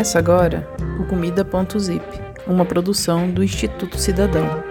Começa 0.00 0.18
agora 0.18 0.66
o 0.98 1.04
Comida.zip, 1.04 2.02
uma 2.46 2.64
produção 2.64 3.30
do 3.30 3.44
Instituto 3.44 3.98
Cidadão. 3.98 4.64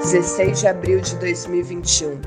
16 0.00 0.58
de 0.58 0.66
abril 0.66 1.00
de 1.00 1.14
2021. 1.14 2.20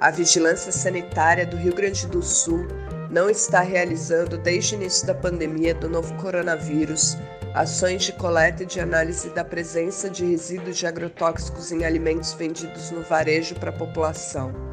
A 0.00 0.10
Vigilância 0.10 0.72
Sanitária 0.72 1.46
do 1.46 1.56
Rio 1.56 1.72
Grande 1.72 2.04
do 2.08 2.20
Sul 2.20 2.66
não 3.08 3.30
está 3.30 3.60
realizando, 3.60 4.36
desde 4.36 4.74
o 4.74 4.78
início 4.78 5.06
da 5.06 5.14
pandemia 5.14 5.72
do 5.72 5.88
novo 5.88 6.12
coronavírus, 6.14 7.16
ações 7.54 8.02
de 8.02 8.12
coleta 8.12 8.64
e 8.64 8.66
de 8.66 8.80
análise 8.80 9.30
da 9.30 9.44
presença 9.44 10.10
de 10.10 10.24
resíduos 10.24 10.76
de 10.76 10.84
agrotóxicos 10.84 11.70
em 11.70 11.84
alimentos 11.84 12.32
vendidos 12.32 12.90
no 12.90 13.02
varejo 13.02 13.54
para 13.54 13.70
a 13.70 13.72
população. 13.72 14.65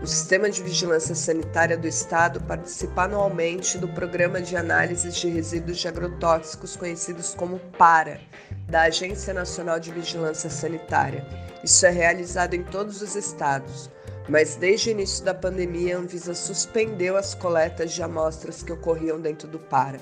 O 0.00 0.06
Sistema 0.06 0.48
de 0.48 0.62
Vigilância 0.62 1.12
Sanitária 1.12 1.76
do 1.76 1.88
Estado 1.88 2.40
participa 2.42 3.02
anualmente 3.02 3.76
do 3.78 3.88
Programa 3.88 4.40
de 4.40 4.56
Análises 4.56 5.16
de 5.16 5.28
Resíduos 5.28 5.78
de 5.78 5.88
Agrotóxicos, 5.88 6.76
conhecidos 6.76 7.34
como 7.34 7.58
PARA, 7.76 8.20
da 8.68 8.82
Agência 8.82 9.34
Nacional 9.34 9.80
de 9.80 9.90
Vigilância 9.90 10.48
Sanitária. 10.48 11.26
Isso 11.64 11.84
é 11.84 11.90
realizado 11.90 12.54
em 12.54 12.62
todos 12.62 13.02
os 13.02 13.16
estados, 13.16 13.90
mas 14.28 14.54
desde 14.54 14.90
o 14.90 14.92
início 14.92 15.24
da 15.24 15.34
pandemia, 15.34 15.96
a 15.96 16.00
Anvisa 16.00 16.32
suspendeu 16.32 17.16
as 17.16 17.34
coletas 17.34 17.92
de 17.92 18.00
amostras 18.00 18.62
que 18.62 18.72
ocorriam 18.72 19.20
dentro 19.20 19.48
do 19.48 19.58
PARA. 19.58 19.98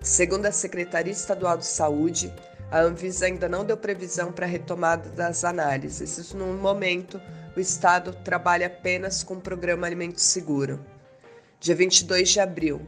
Segundo 0.00 0.46
a 0.46 0.52
Secretaria 0.52 1.12
Estadual 1.12 1.58
de 1.58 1.66
Saúde, 1.66 2.32
a 2.70 2.80
Anvisa 2.80 3.26
ainda 3.26 3.48
não 3.48 3.64
deu 3.64 3.76
previsão 3.76 4.30
para 4.30 4.46
a 4.46 4.48
retomada 4.48 5.10
das 5.10 5.44
análises. 5.44 6.16
Isso 6.16 6.36
no 6.36 6.46
momento 6.54 7.20
o 7.54 7.60
Estado 7.60 8.14
trabalha 8.24 8.66
apenas 8.66 9.22
com 9.22 9.34
o 9.34 9.40
Programa 9.40 9.86
Alimento 9.86 10.20
Seguro. 10.20 10.84
Dia 11.60 11.74
22 11.74 12.30
de 12.30 12.40
abril, 12.40 12.80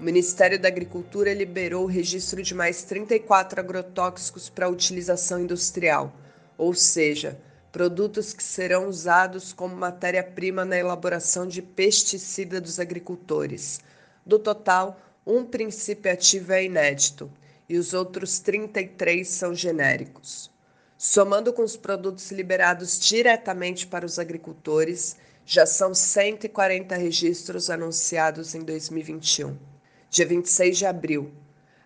o 0.00 0.02
Ministério 0.02 0.60
da 0.60 0.66
Agricultura 0.66 1.32
liberou 1.32 1.84
o 1.84 1.88
registro 1.88 2.42
de 2.42 2.54
mais 2.54 2.82
34 2.82 3.60
agrotóxicos 3.60 4.50
para 4.50 4.68
utilização 4.68 5.38
industrial, 5.38 6.12
ou 6.58 6.74
seja, 6.74 7.38
produtos 7.70 8.32
que 8.32 8.42
serão 8.42 8.88
usados 8.88 9.52
como 9.52 9.76
matéria-prima 9.76 10.64
na 10.64 10.76
elaboração 10.76 11.46
de 11.46 11.62
pesticida 11.62 12.60
dos 12.60 12.80
agricultores. 12.80 13.80
Do 14.26 14.40
total, 14.40 15.00
um 15.24 15.44
princípio 15.44 16.12
ativo 16.12 16.52
é 16.52 16.64
inédito 16.64 17.30
e 17.68 17.78
os 17.78 17.94
outros 17.94 18.40
33 18.40 19.26
são 19.26 19.54
genéricos. 19.54 20.53
Somando 20.96 21.52
com 21.52 21.62
os 21.62 21.76
produtos 21.76 22.30
liberados 22.30 22.98
diretamente 23.00 23.86
para 23.86 24.06
os 24.06 24.18
agricultores, 24.18 25.16
já 25.44 25.66
são 25.66 25.92
140 25.92 26.94
registros 26.94 27.68
anunciados 27.68 28.54
em 28.54 28.60
2021. 28.60 29.58
Dia 30.08 30.26
26 30.26 30.78
de 30.78 30.86
abril, 30.86 31.32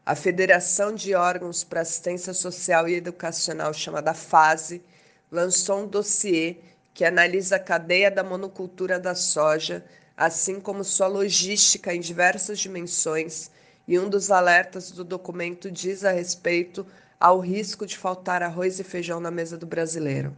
a 0.04 0.14
Federação 0.14 0.94
de 0.94 1.14
Órgãos 1.14 1.64
para 1.64 1.80
Assistência 1.80 2.34
Social 2.34 2.88
e 2.88 2.94
Educacional, 2.94 3.72
chamada 3.72 4.12
FASE, 4.12 4.82
lançou 5.30 5.80
um 5.80 5.86
dossiê 5.86 6.56
que 6.92 7.04
analisa 7.04 7.56
a 7.56 7.60
cadeia 7.60 8.10
da 8.10 8.22
monocultura 8.22 8.98
da 9.00 9.14
soja, 9.14 9.84
assim 10.16 10.60
como 10.60 10.84
sua 10.84 11.06
logística 11.06 11.94
em 11.94 12.00
diversas 12.00 12.58
dimensões, 12.58 13.50
e 13.86 13.98
um 13.98 14.08
dos 14.08 14.30
alertas 14.30 14.90
do 14.90 15.02
documento 15.02 15.70
diz 15.70 16.04
a 16.04 16.10
respeito 16.10 16.86
ao 17.18 17.40
risco 17.40 17.86
de 17.86 17.96
faltar 17.96 18.42
arroz 18.42 18.78
e 18.78 18.84
feijão 18.84 19.20
na 19.20 19.30
mesa 19.30 19.56
do 19.56 19.66
brasileiro. 19.66 20.36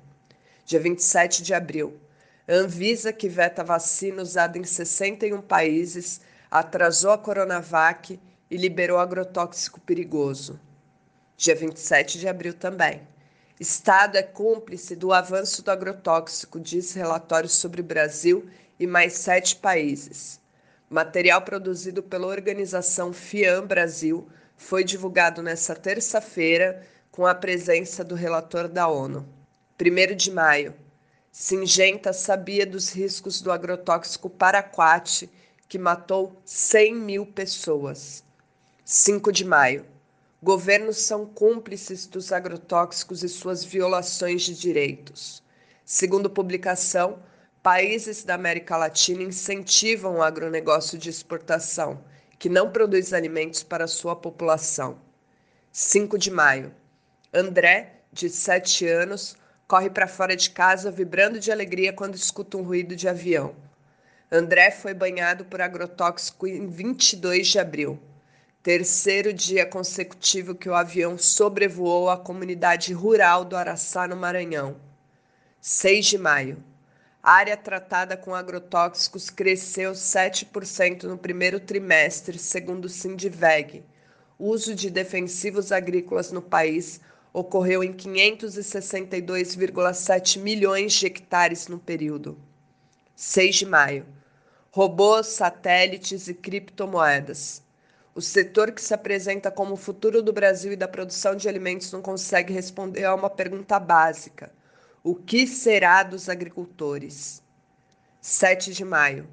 Dia 0.65 0.81
27 0.81 1.43
de 1.43 1.53
abril, 1.53 1.99
Anvisa, 2.49 3.13
que 3.13 3.29
veta 3.29 3.63
vacina 3.63 4.23
usada 4.23 4.59
em 4.59 4.65
61 4.65 5.41
países, 5.43 6.21
atrasou 6.51 7.13
a 7.13 7.19
Coronavac 7.19 8.19
e 8.51 8.57
liberou 8.57 8.99
agrotóxico 8.99 9.81
perigoso. 9.81 10.59
Dia 11.37 11.55
27 11.55 12.19
de 12.19 12.27
abril 12.29 12.55
também. 12.55 13.03
Estado 13.59 14.17
é 14.17 14.23
cúmplice 14.23 14.97
do 14.97 15.13
avanço 15.13 15.63
do 15.63 15.71
agrotóxico, 15.71 16.59
diz 16.59 16.95
relatório 16.95 17.49
sobre 17.49 17.83
Brasil 17.83 18.49
e 18.79 18.87
mais 18.87 19.13
sete 19.13 19.55
países. 19.55 20.41
Material 20.89 21.43
produzido 21.43 22.03
pela 22.03 22.27
organização 22.27 23.13
FIAM 23.13 23.67
Brasil 23.67 24.27
foi 24.61 24.85
divulgado 24.85 25.43
nesta 25.43 25.75
terça-feira 25.75 26.87
com 27.11 27.27
a 27.27 27.35
presença 27.35 28.05
do 28.05 28.15
relator 28.15 28.69
da 28.69 28.87
ONU. 28.87 29.27
1 29.81 30.15
de 30.15 30.31
maio. 30.31 30.75
Singenta 31.33 32.13
sabia 32.13 32.67
dos 32.67 32.91
riscos 32.91 33.41
do 33.41 33.51
agrotóxico 33.51 34.29
paraquat, 34.29 35.29
que 35.67 35.79
matou 35.79 36.41
100 36.45 36.95
mil 36.95 37.27
pessoas. 37.27 38.23
5 38.85 39.33
de 39.33 39.47
maio. 39.47 39.87
Governos 40.43 40.99
são 40.99 41.25
cúmplices 41.25 42.07
dos 42.07 42.31
agrotóxicos 42.31 43.25
e 43.25 43.31
suas 43.31 43.65
violações 43.65 44.43
de 44.43 44.55
direitos. 44.55 45.43
Segundo 45.87 46.29
publicação, 46.29 47.19
países 47.63 48.23
da 48.23 48.35
América 48.35 48.77
Latina 48.77 49.23
incentivam 49.23 50.17
o 50.17 50.23
agronegócio 50.23 50.99
de 50.99 51.09
exportação 51.09 52.05
que 52.41 52.49
não 52.49 52.71
produz 52.71 53.13
alimentos 53.13 53.63
para 53.63 53.87
sua 53.87 54.17
população. 54.17 54.99
5 55.71 56.17
de 56.17 56.31
maio. 56.31 56.75
André, 57.35 58.01
de 58.11 58.31
7 58.31 58.87
anos, 58.87 59.37
corre 59.69 59.91
para 59.91 60.09
fora 60.09 60.35
de 60.35 60.49
casa 60.49 60.91
vibrando 60.91 61.39
de 61.39 61.53
alegria 61.53 61.93
quando 61.93 62.15
escuta 62.15 62.57
um 62.57 62.63
ruído 62.63 62.97
de 62.97 63.07
avião. 63.07 63.55
André 64.33 64.71
foi 64.71 64.95
banhado 64.95 65.45
por 65.45 65.61
agrotóxico 65.61 66.47
em 66.47 66.67
22 66.67 67.47
de 67.47 67.59
abril, 67.59 68.01
terceiro 68.63 69.35
dia 69.35 69.67
consecutivo 69.67 70.55
que 70.55 70.69
o 70.69 70.75
avião 70.75 71.19
sobrevoou 71.19 72.09
a 72.09 72.17
comunidade 72.17 72.95
rural 72.95 73.45
do 73.45 73.55
Araçá, 73.55 74.09
no 74.09 74.17
Maranhão. 74.17 74.77
6 75.61 76.07
de 76.07 76.17
maio. 76.17 76.65
A 77.23 77.33
área 77.33 77.55
tratada 77.55 78.17
com 78.17 78.35
agrotóxicos 78.35 79.29
cresceu 79.29 79.93
7% 79.93 81.03
no 81.03 81.19
primeiro 81.19 81.61
trimestre, 81.61 82.39
segundo 82.39 82.87
o 82.87 82.89
Sindiveg. 82.89 83.85
O 84.39 84.49
uso 84.49 84.75
de 84.75 84.89
defensivos 84.89 85.71
agrícolas 85.71 86.33
no 86.33 86.41
país 86.41 86.99
ocorreu 87.31 87.85
em 87.85 87.93
562,7 87.93 90.39
milhões 90.39 90.95
de 90.95 91.05
hectares 91.05 91.69
no 91.69 91.79
período. 91.79 92.39
6 93.15 93.57
de 93.57 93.67
maio. 93.67 94.07
Robôs, 94.71 95.27
satélites 95.27 96.27
e 96.27 96.33
criptomoedas. 96.33 97.63
O 98.15 98.23
setor 98.23 98.73
que 98.73 98.81
se 98.81 98.95
apresenta 98.95 99.51
como 99.51 99.75
o 99.75 99.77
futuro 99.77 100.23
do 100.23 100.33
Brasil 100.33 100.73
e 100.73 100.77
da 100.77 100.89
produção 100.89 101.37
de 101.37 101.51
alimentos 101.51 101.93
não 101.93 102.01
consegue 102.01 102.51
responder 102.51 103.05
a 103.05 103.15
uma 103.15 103.29
pergunta 103.29 103.79
básica 103.79 104.51
o 105.03 105.15
que 105.15 105.47
será 105.47 106.03
dos 106.03 106.29
agricultores? 106.29 107.43
7 108.21 108.75
de 108.75 108.85
maio. 108.85 109.27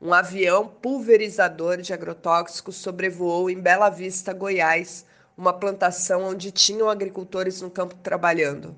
Um 0.00 0.14
avião 0.14 0.68
pulverizador 0.68 1.78
de 1.78 1.92
agrotóxicos 1.92 2.76
sobrevoou 2.76 3.50
em 3.50 3.60
Bela 3.60 3.90
Vista, 3.90 4.32
Goiás, 4.32 5.04
uma 5.36 5.52
plantação 5.52 6.22
onde 6.22 6.52
tinham 6.52 6.88
agricultores 6.88 7.60
no 7.60 7.68
campo 7.68 7.96
trabalhando. 7.96 8.76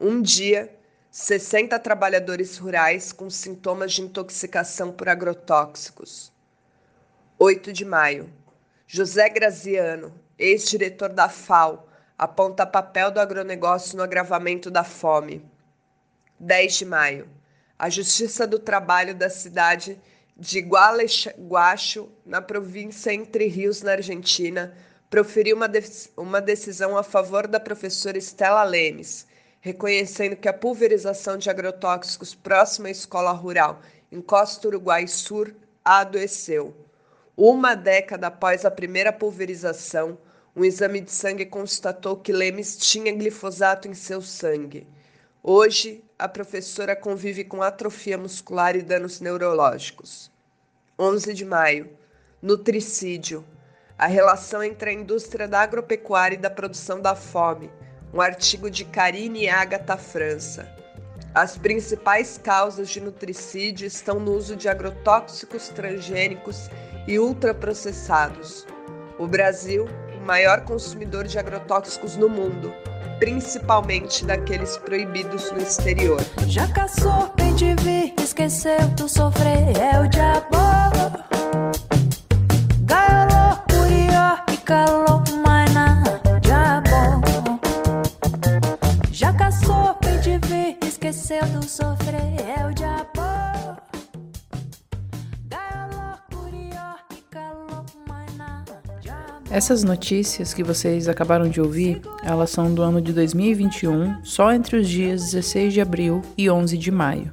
Um 0.00 0.20
dia, 0.20 0.76
60 1.12 1.78
trabalhadores 1.78 2.58
rurais 2.58 3.12
com 3.12 3.30
sintomas 3.30 3.92
de 3.92 4.02
intoxicação 4.02 4.90
por 4.90 5.08
agrotóxicos. 5.08 6.32
8 7.38 7.72
de 7.72 7.84
maio. 7.84 8.28
José 8.86 9.28
Graziano, 9.28 10.12
ex-diretor 10.36 11.10
da 11.10 11.28
FAO, 11.28 11.88
aponta 12.18 12.66
papel 12.66 13.10
do 13.10 13.20
agronegócio 13.20 13.96
no 13.96 14.02
agravamento 14.02 14.70
da 14.70 14.84
fome. 14.84 15.44
10 16.38 16.74
de 16.74 16.84
maio. 16.84 17.28
A 17.78 17.90
Justiça 17.90 18.46
do 18.46 18.58
Trabalho 18.58 19.14
da 19.14 19.28
cidade 19.28 20.00
de 20.36 20.60
Gualeguacho, 20.60 22.08
na 22.24 22.42
província 22.42 23.12
Entre 23.12 23.46
Rios, 23.46 23.82
na 23.82 23.92
Argentina, 23.92 24.74
proferiu 25.08 25.56
uma, 25.56 25.68
de 25.68 25.82
uma 26.16 26.40
decisão 26.40 26.96
a 26.96 27.02
favor 27.02 27.46
da 27.46 27.60
professora 27.60 28.18
Estela 28.18 28.62
Lemes, 28.64 29.26
reconhecendo 29.60 30.36
que 30.36 30.48
a 30.48 30.52
pulverização 30.52 31.38
de 31.38 31.48
agrotóxicos 31.48 32.34
próxima 32.34 32.88
à 32.88 32.90
escola 32.90 33.32
rural 33.32 33.80
em 34.10 34.20
Costa 34.20 34.68
Uruguai 34.68 35.06
Sur 35.06 35.54
adoeceu. 35.84 36.74
Uma 37.36 37.74
década 37.74 38.28
após 38.28 38.64
a 38.64 38.70
primeira 38.70 39.12
pulverização, 39.12 40.18
um 40.56 40.64
exame 40.64 41.02
de 41.02 41.12
sangue 41.12 41.44
constatou 41.44 42.16
que 42.16 42.32
Lemes 42.32 42.78
tinha 42.78 43.12
glifosato 43.12 43.86
em 43.86 43.92
seu 43.92 44.22
sangue. 44.22 44.86
Hoje, 45.42 46.02
a 46.18 46.26
professora 46.26 46.96
convive 46.96 47.44
com 47.44 47.62
atrofia 47.62 48.16
muscular 48.16 48.74
e 48.74 48.80
danos 48.80 49.20
neurológicos. 49.20 50.30
11 50.98 51.34
de 51.34 51.44
maio. 51.44 51.90
Nutricídio. 52.40 53.44
A 53.98 54.06
relação 54.06 54.62
entre 54.62 54.88
a 54.88 54.92
indústria 54.94 55.46
da 55.46 55.60
agropecuária 55.60 56.36
e 56.36 56.40
da 56.40 56.48
produção 56.48 57.02
da 57.02 57.14
fome. 57.14 57.70
Um 58.14 58.20
artigo 58.22 58.70
de 58.70 58.86
Karine 58.86 59.42
e 59.42 59.48
Agatha 59.50 59.98
França. 59.98 60.66
As 61.34 61.58
principais 61.58 62.38
causas 62.38 62.88
de 62.88 62.98
nutricídio 62.98 63.86
estão 63.86 64.18
no 64.18 64.32
uso 64.32 64.56
de 64.56 64.70
agrotóxicos 64.70 65.68
transgênicos 65.68 66.70
e 67.06 67.18
ultraprocessados. 67.18 68.66
O 69.18 69.26
Brasil, 69.26 69.86
maior 70.26 70.62
consumidor 70.62 71.26
de 71.26 71.38
agrotóxicos 71.38 72.16
no 72.16 72.28
mundo, 72.28 72.74
principalmente 73.20 74.24
daqueles 74.24 74.76
proibidos 74.76 75.52
no 75.52 75.58
exterior. 75.58 76.20
Já 76.46 76.66
caçou, 76.68 77.32
bem 77.36 77.54
te 77.54 77.74
vi, 77.76 78.12
esqueceu 78.20 78.86
do 78.96 79.08
sofrer, 79.08 79.78
é 79.78 80.00
o 80.00 80.08
diabo. 80.08 80.95
Essas 99.48 99.84
notícias 99.84 100.52
que 100.52 100.64
vocês 100.64 101.08
acabaram 101.08 101.48
de 101.48 101.60
ouvir, 101.60 102.02
elas 102.24 102.50
são 102.50 102.74
do 102.74 102.82
ano 102.82 103.00
de 103.00 103.12
2021, 103.12 104.24
só 104.24 104.52
entre 104.52 104.76
os 104.76 104.88
dias 104.88 105.22
16 105.22 105.72
de 105.72 105.80
abril 105.80 106.20
e 106.36 106.50
11 106.50 106.76
de 106.76 106.90
maio. 106.90 107.32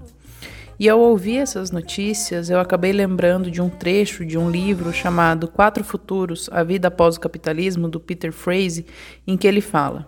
E 0.79 0.87
ao 0.87 0.99
ouvir 0.99 1.37
essas 1.37 1.71
notícias, 1.71 2.51
eu 2.51 2.59
acabei 2.59 2.91
lembrando 2.91 3.49
de 3.49 3.59
um 3.61 3.69
trecho 3.69 4.23
de 4.23 4.37
um 4.37 4.49
livro 4.49 4.93
chamado 4.93 5.47
Quatro 5.47 5.83
Futuros: 5.83 6.49
A 6.51 6.63
Vida 6.63 6.87
Após 6.87 7.15
o 7.15 7.19
Capitalismo, 7.19 7.89
do 7.89 7.99
Peter 7.99 8.31
Frazee, 8.31 8.85
em 9.25 9.35
que 9.35 9.47
ele 9.47 9.61
fala: 9.61 10.05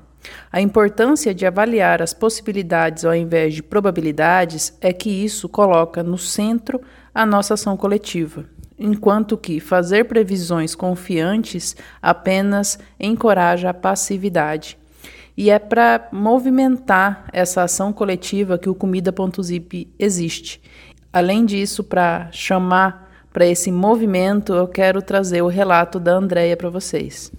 A 0.51 0.61
importância 0.61 1.33
de 1.33 1.45
avaliar 1.45 2.03
as 2.03 2.13
possibilidades 2.13 3.03
ao 3.03 3.15
invés 3.15 3.55
de 3.55 3.63
probabilidades 3.63 4.77
é 4.79 4.93
que 4.93 5.09
isso 5.09 5.49
coloca 5.49 6.03
no 6.03 6.19
centro 6.19 6.79
a 7.13 7.25
nossa 7.25 7.55
ação 7.55 7.75
coletiva 7.75 8.45
enquanto 8.77 9.37
que 9.37 9.59
fazer 9.59 10.05
previsões 10.05 10.75
confiantes 10.75 11.75
apenas 12.01 12.77
encoraja 12.99 13.69
a 13.69 13.73
passividade. 13.73 14.77
E 15.37 15.49
é 15.49 15.59
para 15.59 16.07
movimentar 16.11 17.25
essa 17.33 17.63
ação 17.63 17.91
coletiva 17.91 18.57
que 18.57 18.69
o 18.69 18.75
Comida.zip 18.75 19.87
existe. 19.99 20.61
Além 21.11 21.45
disso, 21.45 21.83
para 21.83 22.29
chamar 22.31 23.05
para 23.33 23.45
esse 23.45 23.69
movimento, 23.69 24.53
eu 24.53 24.67
quero 24.67 25.01
trazer 25.01 25.41
o 25.41 25.47
relato 25.47 25.99
da 25.99 26.13
Andrea 26.13 26.55
para 26.55 26.69
vocês. 26.69 27.31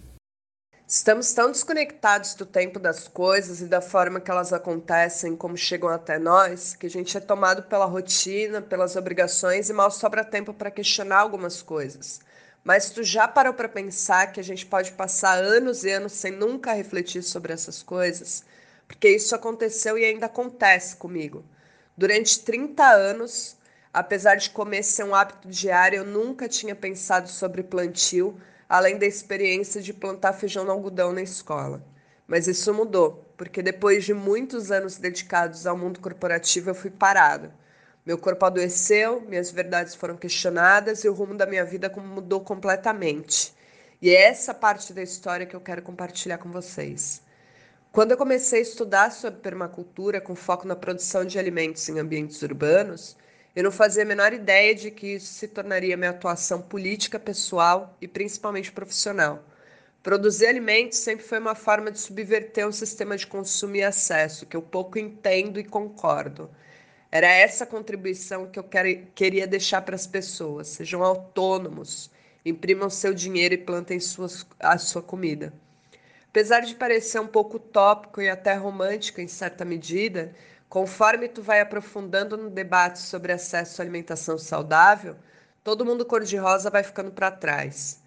Estamos 0.89 1.33
tão 1.33 1.51
desconectados 1.51 2.35
do 2.35 2.47
tempo 2.47 2.79
das 2.79 3.09
coisas 3.09 3.61
e 3.61 3.67
da 3.67 3.81
forma 3.81 4.21
que 4.21 4.31
elas 4.31 4.53
acontecem, 4.53 5.35
como 5.35 5.57
chegam 5.57 5.89
até 5.89 6.17
nós, 6.17 6.77
que 6.77 6.87
a 6.87 6.91
gente 6.91 7.17
é 7.17 7.21
tomado 7.21 7.65
pela 7.65 7.87
rotina, 7.87 8.63
pelas 8.63 8.95
obrigações 8.95 9.69
e 9.69 9.73
mal 9.73 9.91
sobra 9.91 10.25
tempo 10.25 10.55
para 10.55 10.71
questionar 10.71 11.19
algumas 11.19 11.61
coisas. 11.61 12.21
Mas 12.63 12.89
tu 12.89 13.03
já 13.03 13.27
parou 13.27 13.53
para 13.53 13.69
pensar 13.69 14.31
que 14.31 14.39
a 14.39 14.45
gente 14.45 14.65
pode 14.65 14.93
passar 14.93 15.43
anos 15.43 15.83
e 15.83 15.91
anos 15.91 16.13
sem 16.13 16.31
nunca 16.31 16.73
refletir 16.73 17.25
sobre 17.25 17.53
essas 17.53 17.83
coisas? 17.83 18.45
Porque 18.87 19.09
isso 19.09 19.35
aconteceu 19.35 19.99
e 19.99 20.05
ainda 20.05 20.27
acontece 20.27 20.95
comigo. 20.95 21.45
Durante 21.97 22.39
30 22.45 22.85
anos, 22.85 23.57
apesar 23.93 24.37
de 24.37 24.51
comer 24.51 24.85
ser 24.85 25.03
um 25.03 25.17
hábito 25.17 25.49
diário, 25.49 25.97
eu 25.97 26.07
nunca 26.07 26.49
tinha 26.49 26.77
pensado 26.77 27.29
sobre 27.29 27.65
plantio 27.65 28.41
além 28.69 28.99
da 28.99 29.07
experiência 29.07 29.81
de 29.81 29.93
plantar 29.93 30.33
feijão 30.33 30.65
no 30.65 30.73
algodão 30.73 31.13
na 31.13 31.23
escola. 31.23 31.85
Mas 32.27 32.49
isso 32.49 32.75
mudou, 32.75 33.25
porque 33.37 33.63
depois 33.63 34.05
de 34.05 34.13
muitos 34.13 34.71
anos 34.71 34.97
dedicados 34.97 35.67
ao 35.67 35.77
mundo 35.77 36.01
corporativo, 36.01 36.71
eu 36.71 36.75
fui 36.75 36.91
parada. 36.91 37.55
Meu 38.05 38.19
corpo 38.19 38.45
adoeceu, 38.45 39.21
minhas 39.21 39.51
verdades 39.51 39.95
foram 39.95 40.17
questionadas 40.17 41.05
e 41.05 41.09
o 41.09 41.13
rumo 41.13 41.35
da 41.35 41.47
minha 41.47 41.65
vida 41.65 41.93
mudou 41.97 42.41
completamente. 42.41 43.55
E 44.01 44.11
é 44.11 44.23
essa 44.29 44.53
parte 44.53 44.93
da 44.93 45.03
história 45.03 45.47
que 45.47 45.57
eu 45.57 45.61
quero 45.61 45.83
compartilhar 45.83 46.39
com 46.39 46.51
vocês. 46.51 47.23
Quando 47.91 48.11
eu 48.11 48.17
comecei 48.17 48.59
a 48.59 48.63
estudar 48.63 49.11
sobre 49.11 49.41
permacultura 49.41 50.21
com 50.21 50.35
foco 50.35 50.67
na 50.69 50.77
produção 50.77 51.25
de 51.25 51.39
alimentos 51.39 51.89
em 51.89 51.99
ambientes 51.99 52.43
urbanos, 52.43 53.17
eu 53.57 53.63
não 53.63 53.73
fazia 53.73 54.03
a 54.03 54.07
menor 54.07 54.35
ideia 54.35 54.75
de 54.75 54.91
que 54.91 55.15
isso 55.15 55.33
se 55.33 55.49
tornaria 55.49 55.97
minha 55.97 56.11
atuação 56.11 56.61
política, 56.61 57.19
pessoal 57.19 57.97
e 58.03 58.07
principalmente 58.07 58.71
profissional. 58.71 59.43
Produzir 60.03 60.47
alimentos 60.47 60.99
sempre 60.99 61.25
foi 61.25 61.39
uma 61.39 61.55
forma 61.55 61.91
de 61.91 61.99
subverter 61.99 62.69
um 62.69 62.71
sistema 62.71 63.17
de 63.17 63.27
consumo 63.27 63.77
e 63.77 63.83
acesso 63.83 64.45
que 64.45 64.55
eu 64.55 64.61
pouco 64.61 64.99
entendo 64.99 65.59
e 65.59 65.65
concordo. 65.65 66.51
Era 67.11 67.29
essa 67.29 67.65
contribuição 67.65 68.47
que 68.47 68.59
eu 68.59 68.63
quer, 68.63 69.07
queria 69.15 69.47
deixar 69.47 69.81
para 69.81 69.95
as 69.95 70.07
pessoas. 70.07 70.69
Sejam 70.69 71.03
autônomos, 71.03 72.11
imprimam 72.45 72.91
seu 72.91 73.15
dinheiro 73.15 73.55
e 73.55 73.59
plantem 73.59 73.99
suas, 73.99 74.47
a 74.61 74.77
sua 74.77 75.01
comida. 75.01 75.51
Apesar 76.29 76.61
de 76.61 76.75
parecer 76.75 77.21
um 77.21 77.27
pouco 77.27 77.57
utópico 77.57 78.21
e 78.21 78.29
até 78.29 78.53
romântico 78.53 79.23
em 79.23 79.29
certa 79.29 79.65
medida, 79.65 80.35
Conforme 80.77 81.27
tu 81.27 81.41
vai 81.41 81.63
aprofundando 81.63 82.37
no 82.37 82.51
debate 82.51 82.99
sobre 82.99 83.33
acesso 83.33 83.81
à 83.81 83.83
alimentação 83.83 84.37
saudável, 84.37 85.17
todo 85.65 85.87
mundo 85.87 86.05
cor-de-rosa 86.05 86.69
vai 86.69 86.83
ficando 86.83 87.11
para 87.11 87.31
trás. 87.31 88.03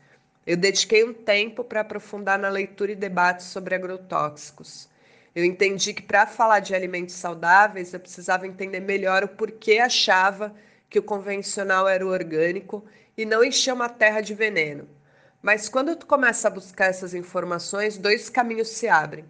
Eu 0.45 0.55
dediquei 0.55 1.03
um 1.03 1.11
tempo 1.11 1.63
para 1.63 1.81
aprofundar 1.81 2.37
na 2.37 2.47
leitura 2.47 2.91
e 2.91 2.95
debate 2.95 3.41
sobre 3.41 3.73
agrotóxicos. 3.73 4.87
Eu 5.35 5.43
entendi 5.43 5.95
que 5.95 6.03
para 6.03 6.27
falar 6.27 6.59
de 6.59 6.75
alimentos 6.75 7.15
saudáveis 7.15 7.91
eu 7.91 7.99
precisava 7.99 8.45
entender 8.45 8.81
melhor 8.81 9.23
o 9.23 9.29
porquê 9.29 9.79
achava 9.79 10.53
que 10.91 10.99
o 10.99 11.03
convencional 11.03 11.87
era 11.87 12.05
o 12.05 12.11
orgânico 12.11 12.85
e 13.17 13.25
não 13.25 13.43
encher 13.43 13.73
uma 13.73 13.89
terra 13.89 14.21
de 14.21 14.35
veneno. 14.35 14.87
Mas 15.41 15.67
quando 15.67 15.95
tu 15.95 16.05
começa 16.05 16.47
a 16.47 16.51
buscar 16.51 16.85
essas 16.85 17.15
informações, 17.15 17.97
dois 17.97 18.29
caminhos 18.29 18.69
se 18.69 18.87
abrem. 18.87 19.25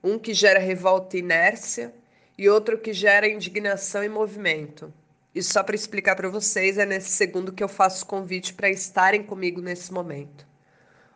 Um 0.00 0.16
que 0.16 0.32
gera 0.32 0.60
revolta 0.60 1.16
e 1.16 1.18
inércia 1.18 1.92
e 2.36 2.48
outro 2.48 2.78
que 2.78 2.92
gera 2.92 3.28
indignação 3.28 4.02
e 4.02 4.08
movimento. 4.08 4.92
E 5.34 5.42
só 5.42 5.62
para 5.62 5.74
explicar 5.74 6.16
para 6.16 6.28
vocês, 6.28 6.78
é 6.78 6.84
nesse 6.84 7.10
segundo 7.10 7.52
que 7.52 7.62
eu 7.62 7.68
faço 7.68 8.06
convite 8.06 8.54
para 8.54 8.70
estarem 8.70 9.22
comigo 9.22 9.60
nesse 9.60 9.92
momento. 9.92 10.46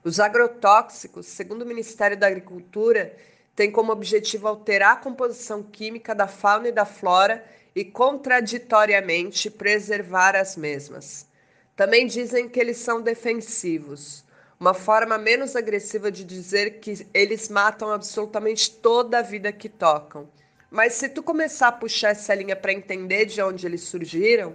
Os 0.03 0.21
agrotóxicos, 0.21 1.27
segundo 1.27 1.63
o 1.63 1.67
Ministério 1.67 2.17
da 2.17 2.29
Agricultura, 2.29 3.15
têm 3.55 3.71
como 3.71 3.93
objetivo 3.93 4.47
alterar 4.47 4.93
a 4.93 5.01
composição 5.01 5.63
química 5.63 6.15
da 6.15 6.29
fauna 6.29 6.69
e 6.69 6.73
da 6.73 6.85
flora 6.85 7.45
e, 7.75 7.85
contraditoriamente, 7.85 9.51
preservar 9.51 10.37
as 10.37 10.57
mesmas. 10.57 11.27
Também 11.75 12.07
dizem 12.07 12.49
que 12.49 12.59
eles 12.59 12.79
são 12.79 13.01
defensivos, 13.01 14.25
uma 14.59 14.75
forma 14.75 15.19
menos 15.19 15.55
agressiva 15.55 16.11
de 16.11 16.25
dizer 16.25 16.81
que 16.81 17.07
eles 17.15 17.49
matam 17.49 17.91
absolutamente 17.91 18.71
toda 18.71 19.19
a 19.19 19.23
vida 19.23 19.53
que 19.53 19.69
tocam 19.69 20.29
mas 20.71 20.95
se 20.95 21.09
tu 21.09 21.23
começar 21.23 21.69
a 21.69 21.73
puxar 21.73 22.11
essa 22.11 22.35
linha 22.35 22.55
para 22.55 22.73
entender 22.73 23.25
de 23.25 23.41
onde 23.41 23.67
eles 23.67 23.83
surgiram, 23.83 24.55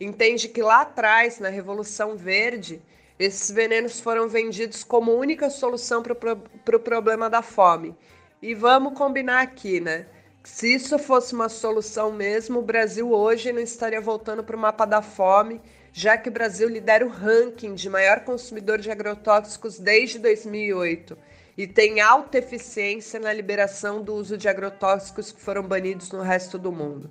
entende 0.00 0.48
que 0.48 0.62
lá 0.62 0.82
atrás, 0.82 1.40
na 1.40 1.48
Revolução 1.48 2.16
Verde, 2.16 2.80
esses 3.18 3.50
venenos 3.50 3.98
foram 3.98 4.28
vendidos 4.28 4.84
como 4.84 5.12
única 5.12 5.50
solução 5.50 6.02
para 6.02 6.12
o 6.12 6.16
pro 6.64 6.78
problema 6.78 7.28
da 7.28 7.42
fome. 7.42 7.96
E 8.40 8.54
vamos 8.54 8.96
combinar 8.96 9.40
aqui, 9.40 9.80
né? 9.80 10.06
Se 10.44 10.72
isso 10.72 10.96
fosse 10.98 11.34
uma 11.34 11.48
solução 11.48 12.12
mesmo, 12.12 12.60
o 12.60 12.62
Brasil 12.62 13.10
hoje 13.12 13.52
não 13.52 13.60
estaria 13.60 14.00
voltando 14.00 14.44
para 14.44 14.56
o 14.56 14.58
mapa 14.58 14.86
da 14.86 15.02
fome, 15.02 15.60
já 15.92 16.16
que 16.16 16.28
o 16.28 16.32
Brasil 16.32 16.68
lidera 16.68 17.04
o 17.04 17.08
ranking 17.08 17.74
de 17.74 17.90
maior 17.90 18.20
consumidor 18.20 18.78
de 18.78 18.90
agrotóxicos 18.90 19.80
desde 19.80 20.20
2008 20.20 21.18
e 21.58 21.66
tem 21.66 22.00
alta 22.00 22.38
eficiência 22.38 23.18
na 23.18 23.32
liberação 23.32 24.00
do 24.00 24.14
uso 24.14 24.38
de 24.38 24.48
agrotóxicos 24.48 25.32
que 25.32 25.40
foram 25.40 25.64
banidos 25.64 26.12
no 26.12 26.22
resto 26.22 26.56
do 26.56 26.70
mundo. 26.70 27.10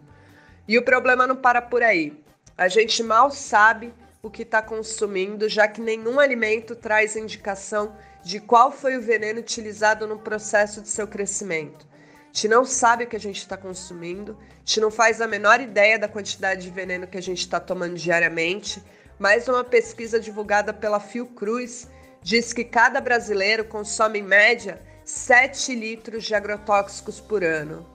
E 0.65 0.77
o 0.77 0.85
problema 0.85 1.27
não 1.27 1.35
para 1.35 1.61
por 1.61 1.83
aí. 1.83 2.23
A 2.57 2.69
gente 2.69 3.03
mal 3.03 3.29
sabe 3.29 3.93
o 4.23 4.31
que 4.31 4.43
está 4.43 4.61
consumindo, 4.61 5.49
já 5.49 5.67
que 5.67 5.81
nenhum 5.81 6.17
alimento 6.17 6.77
traz 6.77 7.17
indicação 7.17 7.93
de 8.23 8.39
qual 8.39 8.71
foi 8.71 8.95
o 8.95 9.01
veneno 9.01 9.41
utilizado 9.41 10.07
no 10.07 10.17
processo 10.17 10.81
de 10.81 10.87
seu 10.87 11.09
crescimento. 11.09 11.85
A 12.21 12.27
gente 12.31 12.47
não 12.47 12.63
sabe 12.63 13.03
o 13.03 13.07
que 13.07 13.17
a 13.17 13.19
gente 13.19 13.39
está 13.39 13.57
consumindo, 13.57 14.37
a 14.39 14.59
gente 14.59 14.79
não 14.79 14.89
faz 14.89 15.19
a 15.19 15.27
menor 15.27 15.59
ideia 15.59 15.99
da 15.99 16.07
quantidade 16.07 16.61
de 16.61 16.71
veneno 16.71 17.05
que 17.05 17.17
a 17.17 17.21
gente 17.21 17.39
está 17.39 17.59
tomando 17.59 17.95
diariamente. 17.95 18.81
Mais 19.19 19.45
uma 19.49 19.63
pesquisa 19.65 20.21
divulgada 20.21 20.73
pela 20.73 21.01
Fiocruz 21.01 21.89
diz 22.27 22.51
que 22.51 22.65
cada 22.65 22.99
brasileiro 22.99 23.63
consome 23.63 24.19
em 24.19 24.21
média 24.21 24.81
7 25.05 25.73
litros 25.73 26.25
de 26.25 26.35
agrotóxicos 26.35 27.21
por 27.21 27.41
ano. 27.41 27.89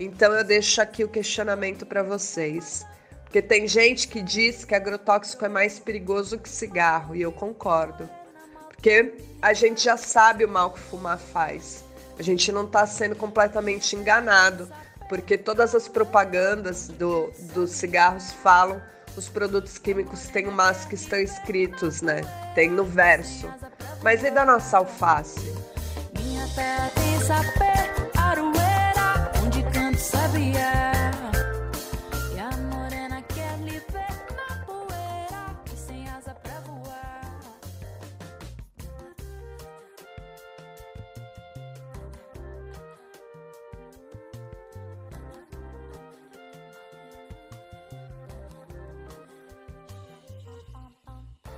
Então 0.00 0.32
eu 0.32 0.42
deixo 0.42 0.80
aqui 0.80 1.04
o 1.04 1.08
questionamento 1.08 1.84
para 1.84 2.02
vocês. 2.02 2.86
Porque 3.24 3.42
tem 3.42 3.68
gente 3.68 4.08
que 4.08 4.22
diz 4.22 4.64
que 4.64 4.74
agrotóxico 4.74 5.44
é 5.44 5.50
mais 5.50 5.78
perigoso 5.78 6.38
que 6.38 6.48
cigarro, 6.48 7.14
e 7.14 7.20
eu 7.20 7.30
concordo. 7.30 8.08
Porque 8.70 9.12
a 9.42 9.52
gente 9.52 9.84
já 9.84 9.98
sabe 9.98 10.46
o 10.46 10.48
mal 10.48 10.70
que 10.70 10.80
fumar 10.80 11.18
faz. 11.18 11.84
A 12.18 12.22
gente 12.22 12.50
não 12.50 12.64
está 12.64 12.86
sendo 12.86 13.16
completamente 13.16 13.94
enganado, 13.94 14.66
porque 15.10 15.36
todas 15.36 15.74
as 15.74 15.86
propagandas 15.86 16.88
do, 16.88 17.30
dos 17.52 17.72
cigarros 17.72 18.32
falam 18.32 18.80
os 19.18 19.28
produtos 19.28 19.76
químicos 19.76 20.28
têm 20.28 20.46
umas 20.46 20.84
que 20.84 20.94
estão 20.94 21.18
escritos, 21.18 22.00
né? 22.00 22.20
Tem 22.54 22.70
no 22.70 22.84
verso. 22.84 23.52
Mas 24.02 24.22
e 24.22 24.30
da 24.30 24.46
nossa 24.46 24.78
alface? 24.78 25.52
Minha 26.16 26.46
terra 26.54 26.90
tem 26.94 27.20
sapé 27.20 27.87